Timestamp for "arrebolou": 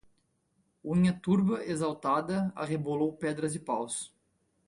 2.61-3.11